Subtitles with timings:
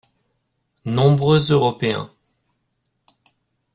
[0.87, 2.09] Nombreux Européens.